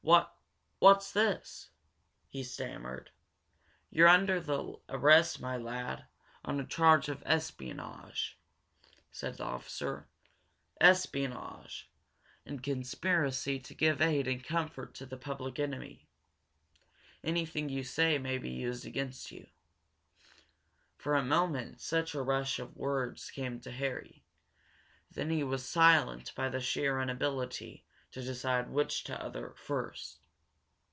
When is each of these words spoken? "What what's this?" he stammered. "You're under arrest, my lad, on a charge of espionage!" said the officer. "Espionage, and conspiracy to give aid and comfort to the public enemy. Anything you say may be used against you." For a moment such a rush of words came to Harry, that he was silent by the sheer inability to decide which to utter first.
"What 0.00 0.34
what's 0.78 1.12
this?" 1.12 1.68
he 2.30 2.42
stammered. 2.42 3.10
"You're 3.90 4.08
under 4.08 4.42
arrest, 4.88 5.38
my 5.38 5.58
lad, 5.58 6.06
on 6.42 6.58
a 6.58 6.66
charge 6.66 7.10
of 7.10 7.22
espionage!" 7.26 8.38
said 9.12 9.36
the 9.36 9.44
officer. 9.44 10.08
"Espionage, 10.80 11.90
and 12.46 12.62
conspiracy 12.62 13.58
to 13.60 13.74
give 13.74 14.00
aid 14.00 14.26
and 14.26 14.42
comfort 14.42 14.94
to 14.94 15.04
the 15.04 15.18
public 15.18 15.58
enemy. 15.58 16.08
Anything 17.22 17.68
you 17.68 17.84
say 17.84 18.16
may 18.16 18.38
be 18.38 18.50
used 18.50 18.86
against 18.86 19.30
you." 19.30 19.46
For 20.96 21.16
a 21.16 21.22
moment 21.24 21.82
such 21.82 22.14
a 22.14 22.22
rush 22.22 22.58
of 22.58 22.78
words 22.78 23.30
came 23.30 23.60
to 23.60 23.70
Harry, 23.70 24.24
that 25.10 25.28
he 25.28 25.44
was 25.44 25.66
silent 25.68 26.34
by 26.34 26.48
the 26.48 26.60
sheer 26.62 26.98
inability 26.98 27.84
to 28.10 28.22
decide 28.22 28.70
which 28.70 29.04
to 29.04 29.22
utter 29.22 29.52
first. 29.54 30.18